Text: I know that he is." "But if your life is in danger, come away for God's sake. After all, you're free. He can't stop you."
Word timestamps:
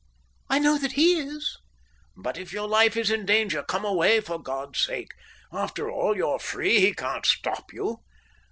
I 0.49 0.57
know 0.57 0.79
that 0.79 0.93
he 0.93 1.13
is." 1.19 1.59
"But 2.17 2.35
if 2.35 2.51
your 2.51 2.67
life 2.67 2.97
is 2.97 3.11
in 3.11 3.23
danger, 3.23 3.61
come 3.61 3.85
away 3.85 4.19
for 4.19 4.41
God's 4.41 4.79
sake. 4.81 5.11
After 5.53 5.91
all, 5.91 6.17
you're 6.17 6.39
free. 6.39 6.79
He 6.79 6.91
can't 6.95 7.23
stop 7.23 7.71
you." 7.71 7.99